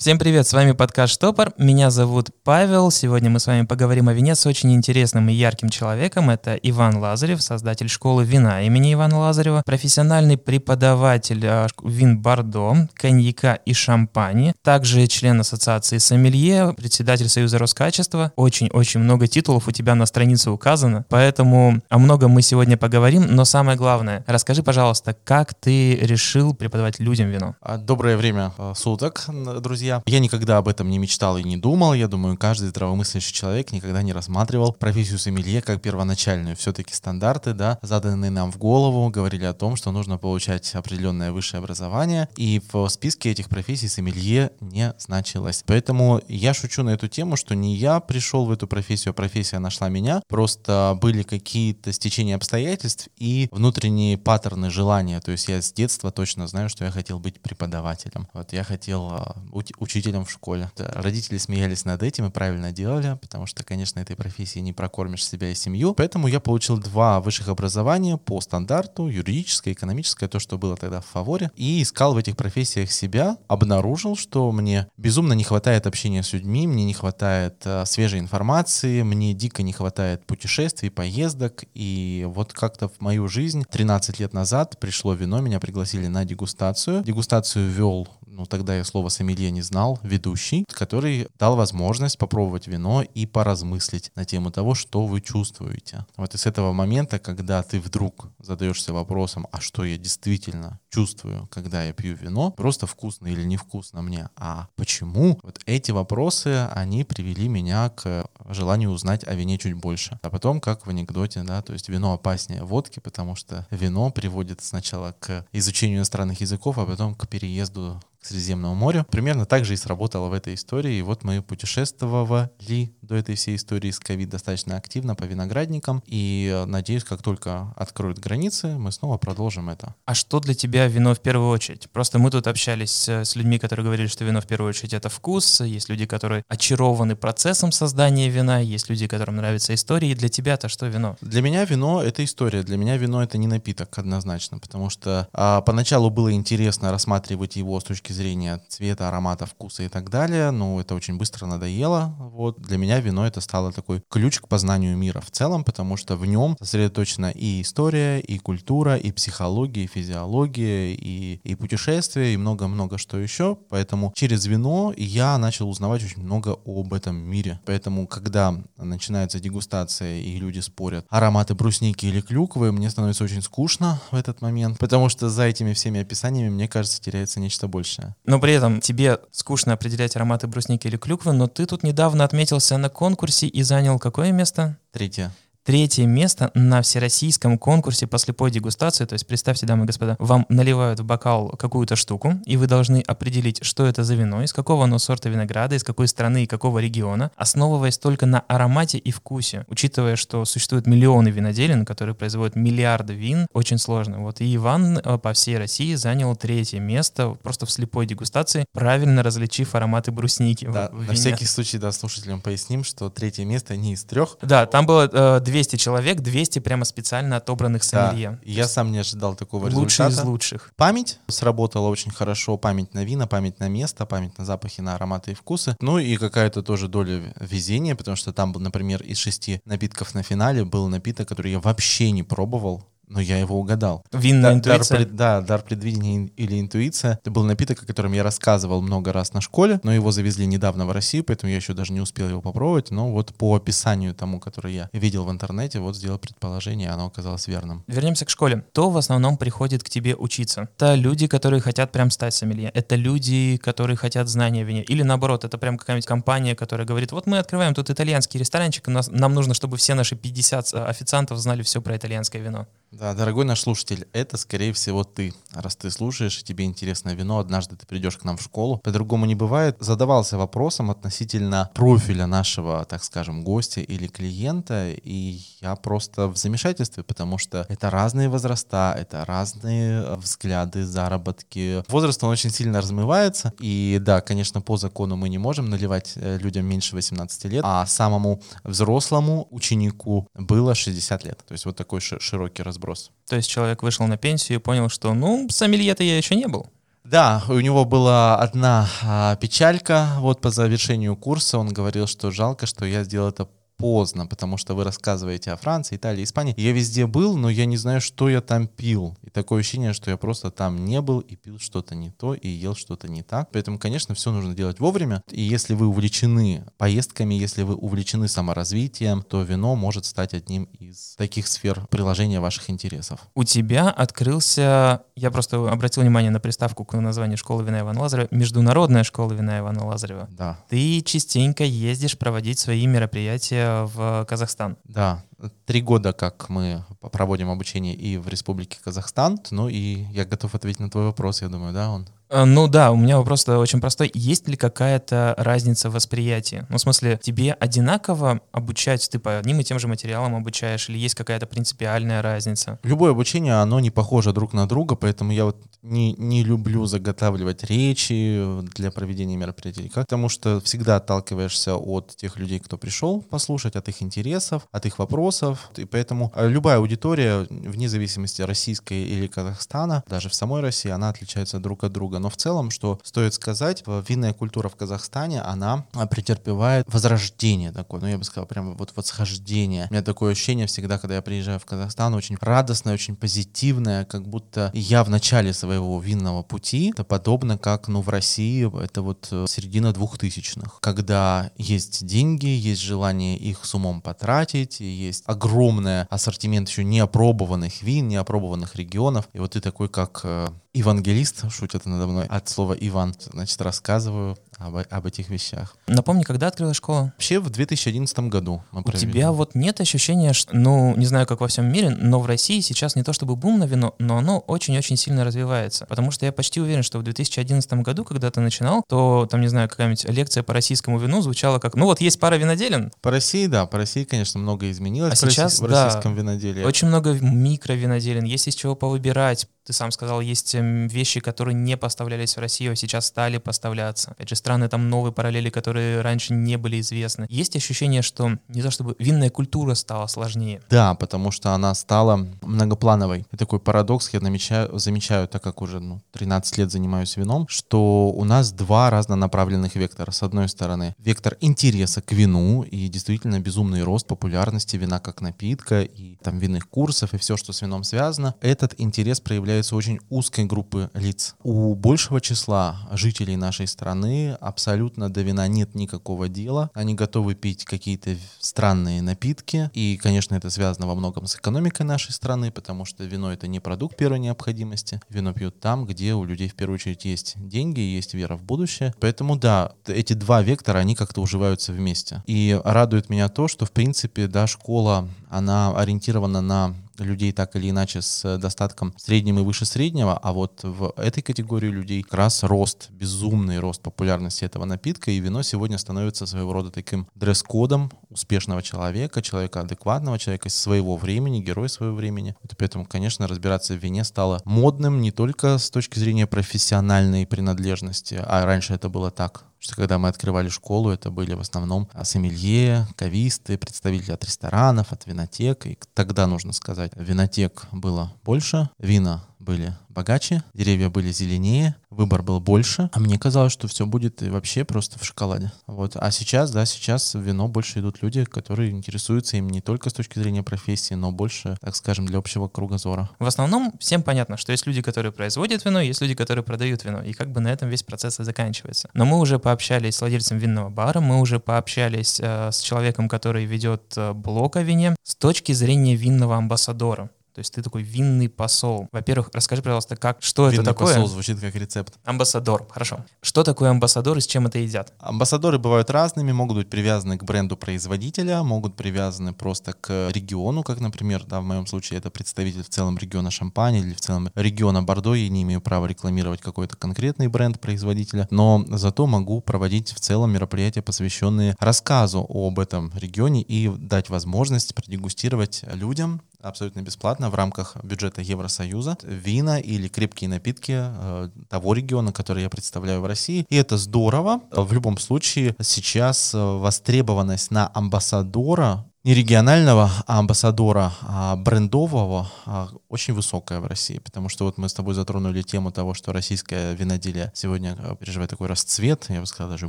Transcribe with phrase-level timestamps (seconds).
[0.00, 4.14] Всем привет, с вами подкаст «Штопор», меня зовут Павел, сегодня мы с вами поговорим о
[4.14, 9.18] вине с очень интересным и ярким человеком, это Иван Лазарев, создатель школы вина имени Ивана
[9.18, 17.58] Лазарева, профессиональный преподаватель а, вин Бордо, коньяка и шампани, также член ассоциации Сомелье, председатель Союза
[17.58, 23.26] Роскачества, очень-очень много титулов у тебя на странице указано, поэтому о многом мы сегодня поговорим,
[23.28, 27.54] но самое главное, расскажи, пожалуйста, как ты решил преподавать людям вино?
[27.60, 29.26] А, доброе время а, суток,
[29.60, 30.02] друзья я.
[30.06, 31.94] Я никогда об этом не мечтал и не думал.
[31.94, 36.56] Я думаю, каждый здравомыслящий человек никогда не рассматривал профессию сомелье как первоначальную.
[36.56, 41.58] Все-таки стандарты, да, заданные нам в голову, говорили о том, что нужно получать определенное высшее
[41.58, 42.28] образование.
[42.36, 45.64] И в списке этих профессий сомелье не значилось.
[45.66, 49.58] Поэтому я шучу на эту тему, что не я пришел в эту профессию, а профессия
[49.58, 50.22] нашла меня.
[50.28, 55.20] Просто были какие-то стечения обстоятельств и внутренние паттерны желания.
[55.20, 58.28] То есть я с детства точно знаю, что я хотел быть преподавателем.
[58.32, 59.36] Вот я хотел а,
[59.80, 60.70] учителем в школе.
[60.76, 65.50] Родители смеялись над этим и правильно делали, потому что, конечно, этой профессии не прокормишь себя
[65.50, 65.94] и семью.
[65.94, 71.06] Поэтому я получил два высших образования по стандарту, юридическое, экономическое, то, что было тогда в
[71.06, 76.32] фаворе, и искал в этих профессиях себя, обнаружил, что мне безумно не хватает общения с
[76.32, 82.52] людьми, мне не хватает э, свежей информации, мне дико не хватает путешествий, поездок, и вот
[82.52, 87.02] как-то в мою жизнь 13 лет назад пришло вино, меня пригласили на дегустацию.
[87.02, 88.08] Дегустацию вел
[88.40, 94.10] ну тогда я слово сомелье не знал, ведущий, который дал возможность попробовать вино и поразмыслить
[94.14, 96.06] на тему того, что вы чувствуете.
[96.16, 101.48] Вот и с этого момента, когда ты вдруг задаешься вопросом, а что я действительно чувствую,
[101.52, 105.38] когда я пью вино, просто вкусно или невкусно мне, а почему?
[105.42, 110.18] Вот эти вопросы, они привели меня к желанию узнать о вине чуть больше.
[110.22, 114.62] А потом, как в анекдоте, да, то есть вино опаснее водки, потому что вино приводит
[114.62, 119.04] сначала к изучению иностранных языков, а потом к переезду к Средиземному морю.
[119.10, 120.94] Примерно так же и сработало в этой истории.
[120.94, 126.00] И вот мы путешествовали до этой всей истории с ковид достаточно активно по виноградникам.
[126.06, 129.96] И э, надеюсь, как только откроют границы, мы снова продолжим это.
[130.04, 131.90] А что для тебя вино в первую очередь?
[131.90, 135.60] Просто мы тут общались с людьми, которые говорили, что вино в первую очередь это вкус.
[135.60, 138.60] Есть люди, которые очарованы процессом создания вина.
[138.60, 140.12] Есть люди, которым нравится история.
[140.12, 141.16] И для тебя-то что вино?
[141.20, 142.62] Для меня вино— это история.
[142.62, 144.60] Для меня вино— это не напиток однозначно.
[144.60, 149.82] Потому что а, поначалу было интересно рассматривать его с точки точки зрения цвета, аромата, вкуса
[149.82, 152.14] и так далее, но это очень быстро надоело.
[152.18, 156.16] Вот для меня вино это стало такой ключ к познанию мира в целом, потому что
[156.16, 162.36] в нем сосредоточена и история, и культура, и психология, и физиология, и, и путешествия, и
[162.36, 163.56] много-много что еще.
[163.68, 167.60] Поэтому через вино я начал узнавать очень много об этом мире.
[167.66, 174.00] Поэтому, когда начинается дегустация и люди спорят, ароматы брусники или клюквы, мне становится очень скучно
[174.10, 178.16] в этот момент, потому что за этими всеми описаниями, мне кажется, теряется нечто большее отлично.
[178.24, 182.76] Но при этом тебе скучно определять ароматы брусники или клюквы, но ты тут недавно отметился
[182.78, 184.76] на конкурсе и занял какое место?
[184.92, 185.32] Третье
[185.70, 189.04] третье место на всероссийском конкурсе по слепой дегустации.
[189.04, 193.04] То есть представьте, дамы и господа, вам наливают в бокал какую-то штуку, и вы должны
[193.06, 196.80] определить, что это за вино, из какого оно сорта винограда, из какой страны и какого
[196.80, 199.64] региона, основываясь только на аромате и вкусе.
[199.68, 204.18] Учитывая, что существуют миллионы виноделин, которые производят миллиарды вин, очень сложно.
[204.18, 209.22] Вот и Иван э, по всей России занял третье место просто в слепой дегустации, правильно
[209.22, 210.64] различив ароматы брусники.
[210.68, 214.36] Да, на всякий случай, да, слушателям поясним, что третье место не из трех.
[214.42, 218.30] Да, там было э, 200 человек, 200 прямо специально отобранных сомелье.
[218.30, 220.10] Да, я сам не ожидал такого Лучшие результата.
[220.10, 220.72] из лучших.
[220.76, 225.32] Память сработала очень хорошо, память на вина, память на место, память на запахи, на ароматы
[225.32, 225.76] и вкусы.
[225.80, 230.64] Ну и какая-то тоже доля везения, потому что там, например, из шести напитков на финале
[230.64, 234.04] был напиток, который я вообще не пробовал, но я его угадал.
[234.12, 234.98] Винная да, интуиция?
[234.98, 237.18] Дар, да, дар предвидения или интуиция.
[237.20, 240.86] Это был напиток, о котором я рассказывал много раз на школе, но его завезли недавно
[240.86, 242.90] в Россию, поэтому я еще даже не успел его попробовать.
[242.90, 247.48] Но вот по описанию тому, который я видел в интернете, вот сделал предположение, оно оказалось
[247.48, 247.84] верным.
[247.88, 248.64] Вернемся к школе.
[248.70, 250.68] Кто в основном приходит к тебе учиться?
[250.76, 252.70] Это люди, которые хотят прям стать сомелье.
[252.74, 254.84] Это люди, которые хотят знания вине.
[254.84, 259.08] Или наоборот, это прям какая-нибудь компания, которая говорит, вот мы открываем тут итальянский ресторанчик, нас,
[259.08, 262.66] нам нужно, чтобы все наши 50 официантов знали все про итальянское вино.
[263.00, 265.32] Да, дорогой наш слушатель, это, скорее всего, ты.
[265.54, 268.76] Раз ты слушаешь, и тебе интересно вино, однажды ты придешь к нам в школу.
[268.84, 269.78] По-другому не бывает.
[269.80, 277.02] Задавался вопросом относительно профиля нашего, так скажем, гостя или клиента, и я просто в замешательстве,
[277.02, 281.82] потому что это разные возраста, это разные э, взгляды, заработки.
[281.88, 286.36] Возраст, он очень сильно размывается, и да, конечно, по закону мы не можем наливать э,
[286.36, 291.38] людям меньше 18 лет, а самому взрослому ученику было 60 лет.
[291.48, 293.10] То есть вот такой широкий разброс разброс.
[293.26, 296.66] То есть человек вышел на пенсию и понял, что, ну, сомелье-то я еще не был.
[297.04, 300.08] Да, у него была одна а, печалька.
[300.18, 303.48] Вот по завершению курса он говорил, что жалко, что я сделал это
[303.80, 306.54] поздно, потому что вы рассказываете о Франции, Италии, Испании.
[306.56, 309.16] Я везде был, но я не знаю, что я там пил.
[309.22, 312.48] И такое ощущение, что я просто там не был и пил что-то не то, и
[312.48, 313.48] ел что-то не так.
[313.52, 315.22] Поэтому, конечно, все нужно делать вовремя.
[315.30, 321.14] И если вы увлечены поездками, если вы увлечены саморазвитием, то вино может стать одним из
[321.16, 323.20] таких сфер приложения ваших интересов.
[323.34, 328.28] У тебя открылся, я просто обратил внимание на приставку к названию школы вина Ивана Лазарева,
[328.30, 330.28] Международная школа вина Ивана Лазарева.
[330.30, 330.58] Да.
[330.68, 334.76] Ты частенько ездишь проводить свои мероприятия в Казахстан.
[334.84, 335.24] Да,
[335.66, 339.38] три года, как мы проводим обучение и в Республике Казахстан.
[339.50, 342.06] Ну и я готов ответить на твой вопрос, я думаю, да, он?
[342.30, 344.10] Э, ну да, у меня вопрос очень простой.
[344.14, 346.64] Есть ли какая-то разница в восприятии?
[346.68, 350.98] Ну, в смысле, тебе одинаково обучать, ты по одним и тем же материалам обучаешь, или
[350.98, 352.78] есть какая-то принципиальная разница?
[352.84, 357.64] Любое обучение, оно не похоже друг на друга, поэтому я вот не, не люблю заготавливать
[357.64, 363.88] речи для проведения мероприятий, потому что всегда отталкиваешься от тех людей, кто пришел послушать, от
[363.88, 370.04] их интересов, от их вопросов, и поэтому э, любая аудитория, вне зависимости российской или Казахстана,
[370.06, 372.19] даже в самой России, она отличается друг от друга.
[372.20, 378.06] Но в целом, что стоит сказать, винная культура в Казахстане, она претерпевает возрождение такое, ну
[378.06, 379.86] я бы сказал, прямо вот восхождение.
[379.90, 384.28] У меня такое ощущение всегда, когда я приезжаю в Казахстан, очень радостное, очень позитивное, как
[384.28, 389.28] будто я в начале своего винного пути, это подобно как, ну, в России, это вот
[389.30, 396.68] э, середина двухтысячных, когда есть деньги, есть желание их с умом потратить, есть огромный ассортимент
[396.68, 402.26] еще неопробованных вин, неопробованных регионов, и вот ты такой, как э, евангелист, шутят надо мной,
[402.26, 405.76] от слова Иван, значит, рассказываю об, об этих вещах.
[405.88, 407.12] Напомни, когда открылась школа?
[407.16, 409.10] Вообще в 2011 году мы У провели.
[409.10, 412.60] тебя вот нет ощущения, что, ну, не знаю, как во всем мире, но в России
[412.60, 415.86] сейчас не то чтобы бум на вино, но оно очень-очень сильно развивается.
[415.86, 419.48] Потому что я почти уверен, что в 2011 году, когда ты начинал, то там, не
[419.48, 422.92] знаю, какая-нибудь лекция по российскому вину звучала как, ну вот есть пара виноделин.
[423.00, 426.62] По России, да, по России, конечно, много изменилось а сейчас, в да, российском виноделии.
[426.62, 429.48] Очень много микровиноделин, есть из чего повыбирать.
[429.70, 434.10] Ты сам сказал, есть эм, вещи, которые не поставлялись в Россию, а сейчас стали поставляться.
[434.10, 437.28] Опять же, страны там новые параллели, которые раньше не были известны.
[437.30, 440.60] Есть ощущение, что не то чтобы винная культура стала сложнее.
[440.70, 443.26] Да, потому что она стала многоплановой.
[443.30, 448.08] И такой парадокс я намечаю, замечаю, так как уже ну, 13 лет занимаюсь вином, что
[448.08, 450.10] у нас два разнонаправленных вектора.
[450.10, 455.82] С одной стороны, вектор интереса к вину и действительно безумный рост популярности вина как напитка
[455.82, 458.34] и там винных курсов и все, что с вином связано.
[458.40, 461.34] Этот интерес проявляется являются очень узкой группы лиц.
[461.42, 466.70] У большего числа жителей нашей страны абсолютно до вина нет никакого дела.
[466.74, 469.70] Они готовы пить какие-то странные напитки.
[469.74, 473.60] И, конечно, это связано во многом с экономикой нашей страны, потому что вино это не
[473.60, 475.00] продукт первой необходимости.
[475.10, 478.94] Вино пьют там, где у людей в первую очередь есть деньги, есть вера в будущее.
[478.98, 482.22] Поэтому да, эти два вектора, они как-то уживаются вместе.
[482.26, 486.74] И радует меня то, что в принципе, да, школа, она ориентирована на
[487.04, 491.68] людей так или иначе с достатком средним и выше среднего, а вот в этой категории
[491.68, 496.70] людей как раз рост, безумный рост популярности этого напитка, и вино сегодня становится своего рода
[496.70, 502.34] таким дресс-кодом успешного человека, человека адекватного, человека своего времени, герой своего времени.
[502.42, 508.20] Вот поэтому, конечно, разбираться в вине стало модным не только с точки зрения профессиональной принадлежности,
[508.22, 512.86] а раньше это было так, что когда мы открывали школу, это были в основном сомелье,
[512.96, 515.66] кависты, представители от ресторанов, от винотек.
[515.66, 522.40] И тогда, нужно сказать, винотек было больше, вина были богаче, деревья были зеленее, выбор был
[522.40, 525.52] больше, а мне казалось, что все будет вообще просто в шоколаде.
[525.66, 525.96] Вот.
[525.96, 529.92] А сейчас, да, сейчас в вино больше идут люди, которые интересуются им не только с
[529.92, 533.10] точки зрения профессии, но больше, так скажем, для общего кругозора.
[533.18, 537.02] В основном всем понятно, что есть люди, которые производят вино, есть люди, которые продают вино,
[537.02, 538.90] и как бы на этом весь процесс и заканчивается.
[538.94, 543.44] Но мы уже пообщались с владельцем винного бара, мы уже пообщались э, с человеком, который
[543.44, 547.10] ведет э, блог о вине с точки зрения винного амбассадора.
[547.40, 548.86] То есть ты такой винный посол.
[548.92, 550.88] Во-первых, расскажи, пожалуйста, как, что винный это такое?
[550.88, 551.94] посол звучит как рецепт.
[552.04, 553.06] Амбассадор, хорошо.
[553.22, 554.92] Что такое амбассадор и с чем это едят?
[554.98, 560.80] Амбассадоры бывают разными, могут быть привязаны к бренду производителя, могут привязаны просто к региону, как,
[560.80, 564.82] например, да, в моем случае это представитель в целом региона Шампани или в целом региона
[564.82, 570.00] Бордо, я не имею права рекламировать какой-то конкретный бренд производителя, но зато могу проводить в
[570.00, 577.34] целом мероприятия, посвященные рассказу об этом регионе и дать возможность продегустировать людям абсолютно бесплатно в
[577.34, 583.46] рамках бюджета Евросоюза вина или крепкие напитки э, того региона, который я представляю в России.
[583.48, 584.40] И это здорово.
[584.50, 593.14] В любом случае сейчас э, востребованность на амбассадора не регионального амбассадора, а брендового а, очень
[593.14, 597.32] высокая в России, потому что вот мы с тобой затронули тему того, что российское виноделие
[597.34, 599.68] сегодня э, переживает такой расцвет, я бы сказал даже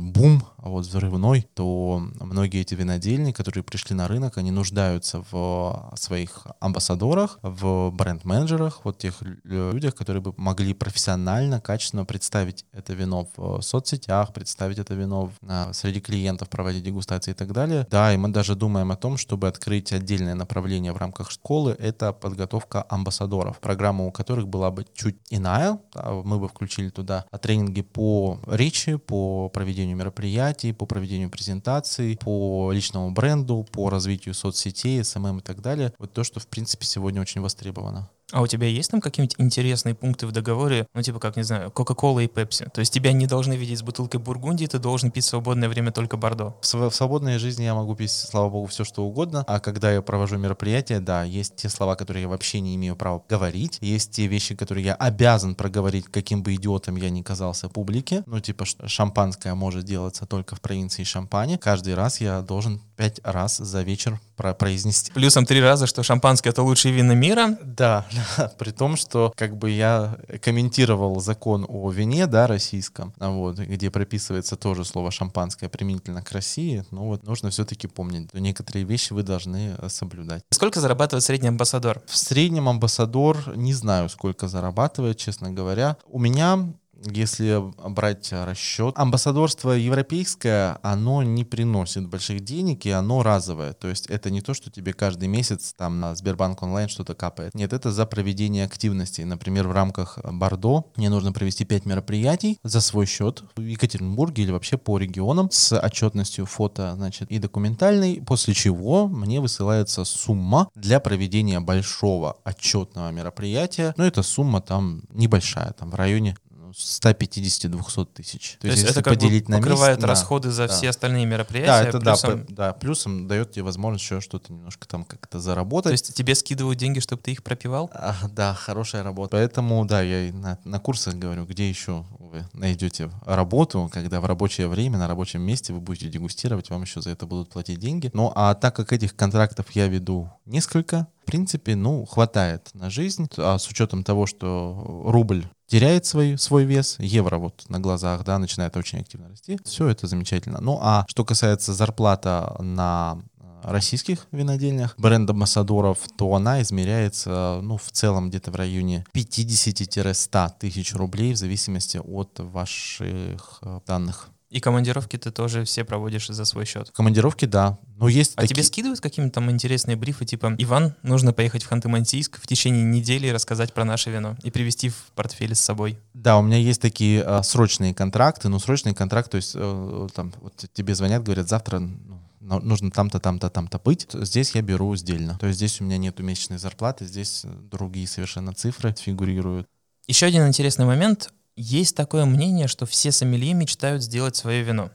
[0.00, 5.92] бум, а вот взрывной, то многие эти винодельни, которые пришли на рынок, они нуждаются в
[5.96, 13.26] своих амбассадорах, в бренд-менеджерах, вот тех людях, которые бы могли профессионально, качественно представить это вино
[13.36, 15.30] в соцсетях, представить это вино
[15.72, 17.86] среди клиентов, проводить дегустации и так далее.
[17.90, 22.12] Да, и мы даже думаем о том, чтобы открыть отдельное направление в рамках школы, это
[22.12, 25.78] подготовка амбассадоров, программа у которых была бы чуть иная.
[25.94, 33.12] Мы бы включили туда тренинги по речи, по проведению мероприятий, по проведению презентаций, по личному
[33.12, 35.94] бренду, по развитию соцсетей, SMM и так далее.
[35.98, 38.10] Вот то, что, в принципе, сегодня очень востребовано.
[38.32, 41.70] А у тебя есть там какие-нибудь интересные пункты в договоре, ну типа как, не знаю,
[41.70, 42.68] Кока-Кола и Пепси?
[42.72, 45.92] То есть тебя не должны видеть с бутылкой Бургундии, ты должен пить в свободное время
[45.92, 46.56] только Бордо?
[46.62, 50.00] В, в свободной жизни я могу пить, слава богу, все что угодно, а когда я
[50.00, 54.26] провожу мероприятие, да, есть те слова, которые я вообще не имею права говорить, есть те
[54.26, 59.54] вещи, которые я обязан проговорить, каким бы идиотом я ни казался публике, ну типа шампанское
[59.54, 64.54] может делаться только в провинции Шампани, каждый раз я должен пять раз за вечер про
[64.54, 65.10] произнести.
[65.10, 67.58] Плюсом три раза, что шампанское— это лучшие вина мира.
[67.64, 68.06] Да,
[68.58, 73.90] при том, что как бы я комментировал закон о вине, да, российском, а вот, где
[73.90, 79.12] прописывается тоже слово шампанское применительно к России, ну вот нужно все-таки помнить, что некоторые вещи
[79.12, 80.44] вы должны э, соблюдать.
[80.50, 82.02] Сколько зарабатывает средний амбассадор?
[82.06, 85.96] В среднем амбассадор, не знаю, сколько зарабатывает, честно говоря.
[86.06, 86.72] У меня
[87.10, 93.72] если брать расчет, амбассадорство европейское, оно не приносит больших денег, и оно разовое.
[93.72, 97.54] То есть это не то, что тебе каждый месяц там на Сбербанк онлайн что-то капает.
[97.54, 99.24] Нет, это за проведение активностей.
[99.24, 104.50] Например, в рамках Бордо мне нужно провести 5 мероприятий за свой счет в Екатеринбурге или
[104.50, 111.00] вообще по регионам с отчетностью фото, значит, и документальной, после чего мне высылается сумма для
[111.00, 113.94] проведения большого отчетного мероприятия.
[113.96, 116.36] Но эта сумма там небольшая, там в районе
[116.72, 118.52] 150-200 тысяч.
[118.52, 120.74] То, То есть, есть это как поделить бы покрывает на месяц, расходы да, за да.
[120.74, 121.66] все остальные мероприятия.
[121.66, 122.46] Да, это плюсом...
[122.48, 125.90] да, да, плюсом дает тебе возможность еще что-то немножко там как-то заработать.
[125.90, 127.90] То есть тебе скидывают деньги, чтобы ты их пропивал?
[127.94, 129.36] А, да, хорошая работа.
[129.36, 134.26] Поэтому, да, я и на, на курсах говорю, где еще вы найдете работу, когда в
[134.26, 138.10] рабочее время, на рабочем месте вы будете дегустировать, вам еще за это будут платить деньги.
[138.14, 143.28] Ну, а так как этих контрактов я веду несколько, в принципе, ну, хватает на жизнь,
[143.36, 148.38] а с учетом того, что рубль теряет свой, свой вес, евро вот на глазах, да,
[148.38, 149.58] начинает очень активно расти.
[149.64, 150.58] Все это замечательно.
[150.60, 157.90] Ну, а что касается зарплата на э, российских винодельнях, бренд-амбассадоров, то она измеряется, ну, в
[157.90, 164.28] целом где-то в районе 50-100 тысяч рублей в зависимости от ваших э, данных.
[164.52, 166.90] И командировки ты тоже все проводишь за свой счет?
[166.90, 167.78] Командировки, да.
[167.96, 168.52] Но есть а таки...
[168.52, 173.28] тебе скидывают какие-то там интересные брифы, типа, Иван, нужно поехать в Ханты-Мансийск в течение недели
[173.28, 175.98] и рассказать про наше вино и привезти в портфеле с собой?
[176.12, 180.34] Да, у меня есть такие а, срочные контракты, ну, срочный контракт, то есть э, там
[180.42, 184.06] вот тебе звонят, говорят, завтра ну, нужно там-то, там-то, там-то быть.
[184.12, 185.38] Здесь я беру сдельно.
[185.38, 189.66] То есть здесь у меня нету месячной зарплаты, здесь другие совершенно цифры фигурируют.
[190.08, 191.32] Еще один интересный момент.
[191.56, 194.90] Есть такое мнение, что все сомелье мечтают сделать свое вино.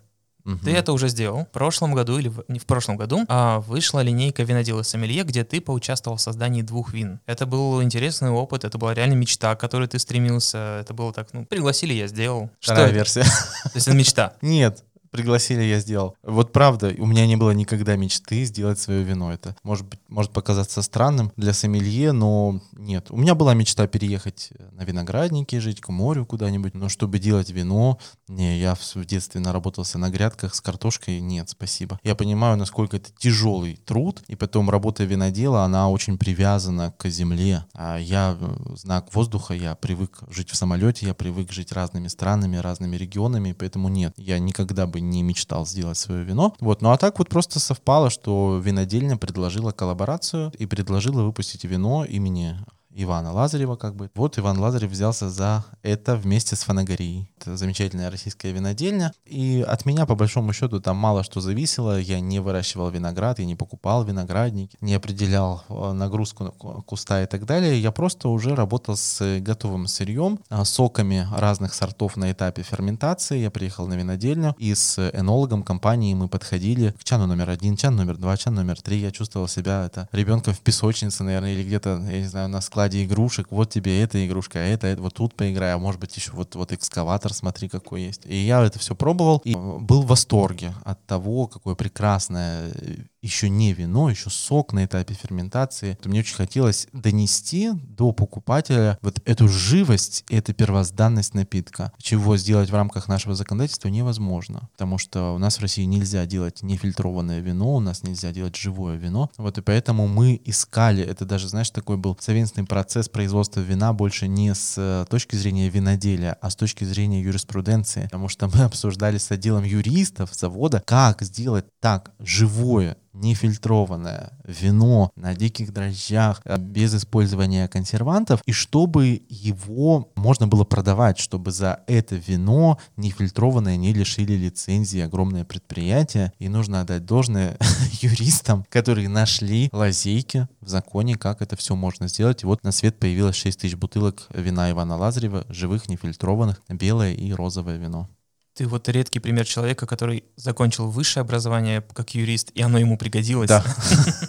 [0.47, 0.59] Угу.
[0.63, 1.45] Ты это уже сделал.
[1.45, 5.43] В прошлом году или в, не в прошлом году а, вышла линейка винодела сомелье, где
[5.43, 7.19] ты поучаствовал в создании двух вин.
[7.25, 10.79] Это был интересный опыт, это была реально мечта, к которой ты стремился.
[10.79, 12.49] Это было так, ну, пригласили, я сделал.
[12.61, 13.23] Вторая версия.
[13.23, 14.33] То есть это мечта?
[14.41, 14.85] Нет,
[15.17, 16.15] пригласили, я сделал.
[16.21, 19.33] Вот правда, у меня не было никогда мечты сделать свое вино.
[19.33, 23.07] Это может быть, может показаться странным для сомелье, но нет.
[23.09, 27.97] У меня была мечта переехать на виноградники, жить к морю куда-нибудь, но чтобы делать вино,
[28.27, 31.99] не, я в детстве наработался на грядках с картошкой, нет, спасибо.
[32.03, 37.65] Я понимаю, насколько это тяжелый труд, и потом работа винодела, она очень привязана к земле.
[37.73, 42.57] А я э, знак воздуха, я привык жить в самолете, я привык жить разными странами,
[42.57, 46.55] разными регионами, поэтому нет, я никогда бы не мечтал сделать свое вино.
[46.59, 52.05] Вот, ну а так вот просто совпало, что винодельня предложила коллаборацию и предложила выпустить вино
[52.05, 52.57] имени
[52.97, 54.09] Ивана Лазарева, как бы.
[54.15, 57.29] Вот Иван Лазарев взялся за это вместе с Фанагорией.
[57.39, 59.13] Это замечательная российская винодельня.
[59.25, 61.99] И от меня, по большому счету, там мало что зависело.
[61.99, 66.51] Я не выращивал виноград, я не покупал виноградники, не определял э, нагрузку
[66.87, 67.79] куста и так далее.
[67.79, 73.37] Я просто уже работал с готовым сырьем, э, соками разных сортов на этапе ферментации.
[73.37, 77.95] Я приехал на винодельню и с энологом компании мы подходили к чану номер один, чан
[77.95, 78.97] номер два, чан номер три.
[78.97, 82.86] Я чувствовал себя это ребенком в песочнице, наверное, или где-то, я не знаю, на складе
[82.87, 86.31] складе игрушек, вот тебе эта игрушка, это, это вот тут поиграй, а может быть еще
[86.31, 88.21] вот, вот экскаватор, смотри, какой есть.
[88.25, 92.71] И я это все пробовал и был в восторге от того, какое прекрасное
[93.21, 95.97] еще не вино, еще сок на этапе ферментации.
[96.05, 102.75] Мне очень хотелось донести до покупателя вот эту живость, эту первозданность напитка, чего сделать в
[102.75, 107.79] рамках нашего законодательства невозможно, потому что у нас в России нельзя делать нефильтрованное вино, у
[107.79, 112.17] нас нельзя делать живое вино, вот и поэтому мы искали, это даже, знаешь, такой был
[112.19, 117.21] совместный процесс производства вина больше не с э, точки зрения виноделия, а с точки зрения
[117.21, 125.11] юриспруденции, потому что мы обсуждали с отделом юристов завода, как сделать так живое нефильтрованное вино
[125.15, 131.83] на диких дрожжах, э, без использования консервантов, и чтобы его можно было продавать, чтобы за
[131.87, 136.31] это вино нефильтрованное не лишили лицензии огромное предприятие.
[136.39, 137.57] И нужно отдать должное
[138.01, 142.43] юристам, которые нашли лазейки в законе, как это все можно сделать.
[142.43, 147.31] И вот на свет появилось 6 тысяч бутылок вина Ивана Лазарева, живых, нефильтрованных, белое и
[147.33, 148.09] розовое вино.
[148.57, 153.47] Ты вот редкий пример человека, который закончил высшее образование как юрист, и оно ему пригодилось.
[153.47, 153.63] Да.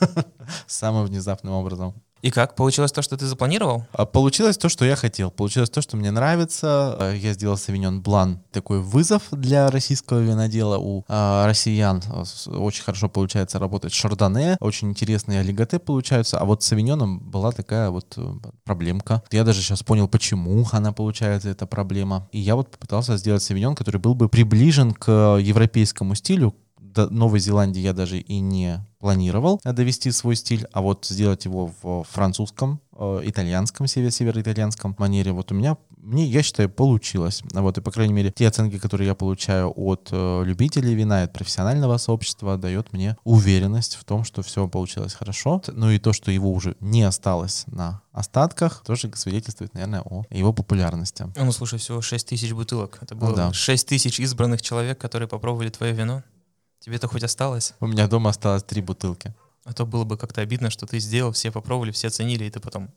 [0.66, 1.94] Самым внезапным образом.
[2.22, 2.54] И как?
[2.54, 3.86] Получилось то, что ты запланировал?
[3.92, 5.30] А, получилось то, что я хотел.
[5.30, 6.96] Получилось то, что мне нравится.
[6.98, 10.78] А, я сделал Савиньон Блан такой вызов для российского винодела.
[10.78, 12.02] У а, россиян
[12.46, 16.38] очень хорошо получается работать шардоне, очень интересные олиготе получаются.
[16.38, 18.22] А вот с Савиньоном была такая вот э,
[18.64, 19.22] проблемка.
[19.30, 22.28] Я даже сейчас понял, почему она получается, эта проблема.
[22.32, 26.54] И я вот попытался сделать Савиньон, который был бы приближен к европейскому стилю,
[26.94, 31.72] до Новой Зеландии я даже и не планировал довести свой стиль, а вот сделать его
[31.82, 37.42] в французском, э, итальянском, северо-итальянском манере, вот у меня, мне, я считаю, получилось.
[37.52, 41.32] Вот, и, по крайней мере, те оценки, которые я получаю от э, любителей вина, от
[41.32, 45.62] профессионального сообщества, дает мне уверенность в том, что все получилось хорошо.
[45.68, 50.52] Ну и то, что его уже не осталось на остатках, тоже свидетельствует, наверное, о его
[50.52, 51.26] популярности.
[51.36, 52.98] Ну, слушай, всего 6 тысяч бутылок.
[53.00, 53.52] Это было ну, да.
[53.52, 56.22] 6 тысяч избранных человек, которые попробовали твое вино.
[56.88, 57.74] Тебе-то хоть осталось?
[57.80, 59.34] У меня дома осталось три бутылки.
[59.64, 62.60] А то было бы как-то обидно, что ты сделал, все попробовали, все оценили, и ты
[62.60, 62.88] потом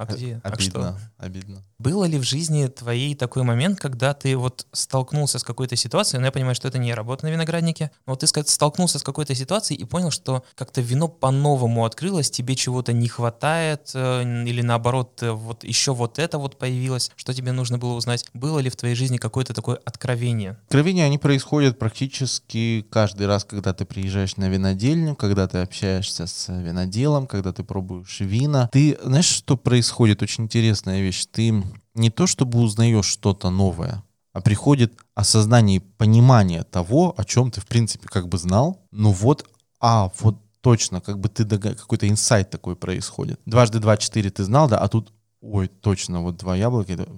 [0.00, 0.40] а где?
[0.42, 0.98] Обидно, а что?
[1.18, 1.62] обидно.
[1.78, 6.26] Было ли в жизни твоей такой момент, когда ты вот столкнулся с какой-то ситуацией, ну
[6.26, 9.78] я понимаю, что это не работа на винограднике, но вот ты столкнулся с какой-то ситуацией
[9.78, 15.32] и понял, что как-то вино по-новому открылось, тебе чего-то не хватает, э, или наоборот, э,
[15.32, 18.24] вот еще вот это вот появилось, что тебе нужно было узнать?
[18.32, 20.56] Было ли в твоей жизни какое-то такое откровение?
[20.64, 26.48] Откровения, они происходят практически каждый раз, когда ты приезжаешь на винодельню, когда ты общаешься с
[26.48, 28.70] виноделом, когда ты пробуешь вина.
[28.72, 29.89] Ты, знаешь, что происходит?
[29.90, 31.26] Происходит очень интересная вещь.
[31.32, 37.50] Ты не то чтобы узнаешь что-то новое, а приходит осознание и понимание того, о чем
[37.50, 38.78] ты, в принципе, как бы знал.
[38.92, 39.48] Ну вот,
[39.80, 43.40] а, вот точно, как бы ты какой-то инсайт такой происходит.
[43.46, 47.08] Дважды два, четыре ты знал, да, а тут, ой, точно, вот два яблока,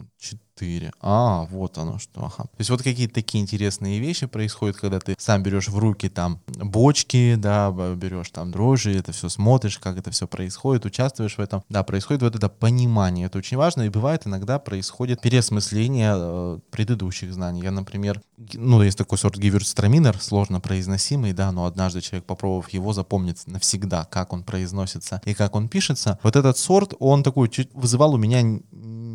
[0.54, 0.92] 4.
[1.00, 2.24] А, вот оно что.
[2.24, 2.44] Ага.
[2.44, 6.40] То есть вот какие-то такие интересные вещи происходят, когда ты сам берешь в руки там
[6.46, 11.62] бочки, да, берешь там дрожжи, это все смотришь, как это все происходит, участвуешь в этом.
[11.68, 13.26] Да, происходит вот это понимание.
[13.26, 13.82] Это очень важно.
[13.82, 17.62] И бывает иногда происходит переосмысление э, предыдущих знаний.
[17.62, 18.20] Я, например,
[18.54, 24.04] ну, есть такой сорт гиверстраминер, сложно произносимый, да, но однажды человек, попробовав его, запомнит навсегда,
[24.04, 26.18] как он произносится и как он пишется.
[26.22, 28.60] Вот этот сорт, он такой вызывал у меня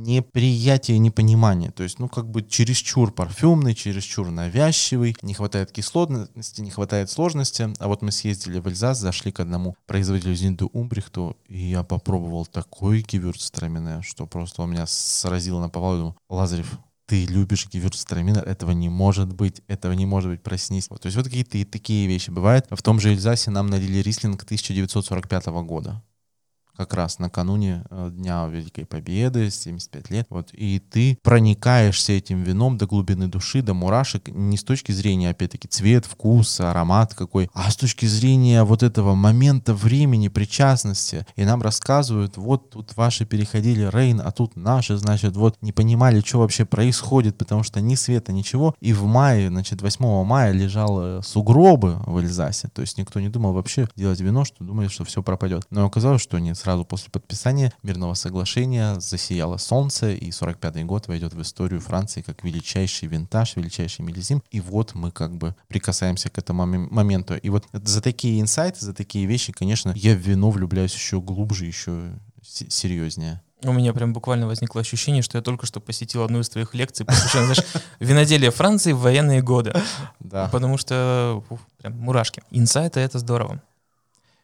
[0.07, 1.71] неприятие, непонимание.
[1.71, 7.69] То есть, ну, как бы чересчур парфюмный, чересчур навязчивый, не хватает кислотности, не хватает сложности.
[7.79, 12.45] А вот мы съездили в Эльзас, зашли к одному производителю Зинду Умбрихту, и я попробовал
[12.45, 15.97] такой гевюрцтрамине, что просто он меня сразило на повал.
[15.97, 20.89] Думаю, Лазарев, ты любишь гевюрцтраминер, этого не может быть, этого не может быть, проснись.
[20.89, 22.65] Вот, то есть вот какие-то такие вещи бывают.
[22.69, 26.01] В том же Эльзасе нам налили рислинг 1945 года
[26.77, 30.27] как раз накануне э, Дня Великой Победы, 75 лет.
[30.29, 35.31] Вот, и ты проникаешься этим вином до глубины души, до мурашек, не с точки зрения,
[35.31, 41.25] опять-таки, цвет, вкус, аромат какой, а с точки зрения вот этого момента времени, причастности.
[41.35, 46.21] И нам рассказывают, вот тут ваши переходили Рейн, а тут наши, значит, вот не понимали,
[46.21, 48.75] что вообще происходит, потому что ни света, ничего.
[48.79, 52.69] И в мае, значит, 8 мая лежал сугробы в Эльзасе.
[52.73, 55.65] То есть никто не думал вообще делать вино, что думали, что все пропадет.
[55.69, 61.33] Но оказалось, что нет, сразу после подписания мирного соглашения засияло солнце, и 45-й год войдет
[61.33, 64.43] в историю Франции как величайший винтаж, величайший миллизим.
[64.51, 67.37] И вот мы как бы прикасаемся к этому моменту.
[67.37, 71.65] И вот за такие инсайты, за такие вещи, конечно, я в вино влюбляюсь еще глубже,
[71.65, 72.11] еще
[72.43, 73.41] серьезнее.
[73.63, 77.05] У меня прям буквально возникло ощущение, что я только что посетил одну из твоих лекций,
[77.05, 79.73] посвященную, знаешь, виноделие Франции в военные годы.
[80.19, 80.49] Да.
[80.51, 82.43] Потому что ух, прям мурашки.
[82.51, 83.61] Инсайты— это здорово.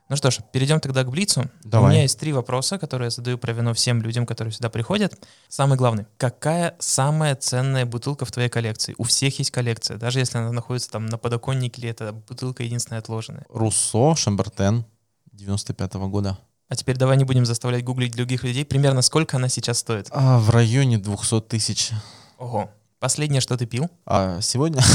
[0.09, 1.49] Ну что ж, перейдем тогда к Блицу.
[1.63, 1.87] Давай.
[1.87, 5.13] У меня есть три вопроса, которые я задаю про вино всем людям, которые сюда приходят.
[5.47, 6.05] Самый главный.
[6.17, 8.95] Какая самая ценная бутылка в твоей коллекции?
[8.97, 9.97] У всех есть коллекция.
[9.97, 13.45] Даже если она находится там на подоконнике или это бутылка единственная отложенная.
[13.49, 14.85] Руссо, Шамбертен
[15.31, 16.37] 95 года.
[16.67, 18.65] А теперь давай не будем заставлять гуглить других людей.
[18.65, 20.07] Примерно сколько она сейчас стоит?
[20.11, 21.91] А, в районе 200 тысяч.
[22.37, 22.69] Ого.
[22.99, 23.89] Последнее, что ты пил?
[24.05, 24.81] А сегодня...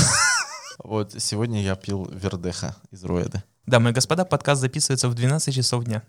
[0.84, 3.42] Вот сегодня я пил Вердеха из Руэды.
[3.68, 6.02] Дамы и господа, подкаст записывается в 12 часов дня.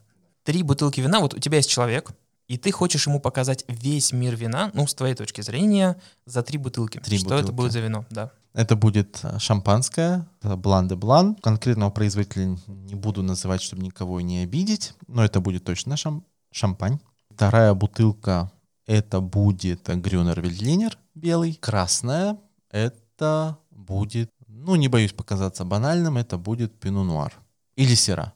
[0.44, 1.20] Три бутылки вина.
[1.20, 2.12] Вот у тебя есть человек,
[2.48, 6.58] и ты хочешь ему показать весь мир вина, ну, с твоей точки зрения, за три
[6.58, 7.00] бутылки.
[7.00, 7.56] Три что это бутылки.
[7.58, 8.06] будет за вино?
[8.12, 8.32] Да.
[8.54, 11.36] Это будет э, шампанское, Блан де Блан.
[11.36, 17.02] Конкретного производителя не буду называть, чтобы никого не обидеть, но это будет точно шам- шампань.
[17.30, 18.54] Вторая бутылка
[18.86, 21.56] это будет Грюнер Вельдинер белый.
[21.56, 22.38] Красная
[22.72, 27.34] это будет, ну не боюсь показаться банальным, это будет Пино Нуар.
[27.80, 28.34] Или Сера.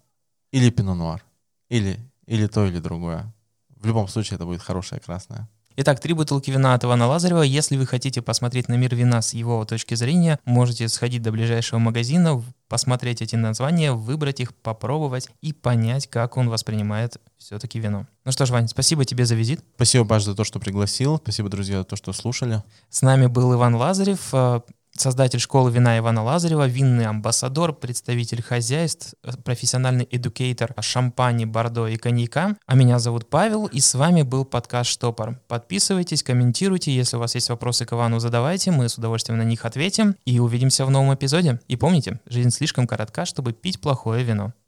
[0.54, 1.22] Или Пино Нуар.
[1.68, 3.34] Или, или то, или другое.
[3.76, 5.50] В любом случае это будет хорошая красная.
[5.76, 7.42] Итак, три бутылки вина от Ивана Лазарева.
[7.42, 11.78] Если вы хотите посмотреть на мир вина с его точки зрения, можете сходить до ближайшего
[11.78, 18.08] магазина, посмотреть эти названия, выбрать их, попробовать и понять, как он воспринимает все-таки вино.
[18.24, 19.60] Ну что ж, Вань, спасибо тебе за визит.
[19.76, 21.18] Спасибо, Паш, за то, что пригласил.
[21.18, 22.64] Спасибо, друзья, за то, что слушали.
[22.90, 24.62] С нами был Иван Лазарев, э,
[24.98, 31.98] создатель школы вина Ивана Лазарева, винный амбассадор, представитель хозяйств, э, профессиональный эдукейтор шампани, бордо и
[31.98, 32.56] коньяка.
[32.66, 35.40] А меня зовут Павел, и с вами был подкаст «Штопор».
[35.48, 39.66] Подписывайтесь, комментируйте, если у вас есть вопросы к Ивану, задавайте, мы с удовольствием на них
[39.66, 40.16] ответим.
[40.26, 41.60] И увидимся в новом эпизоде.
[41.68, 44.54] И помните, жизнь слишком коротка, чтобы пить плохое вино.